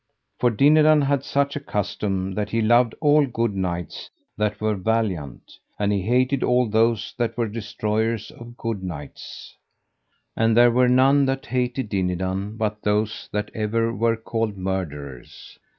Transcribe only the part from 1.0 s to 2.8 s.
had such a custom that he